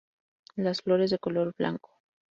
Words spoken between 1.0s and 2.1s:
de color blanco.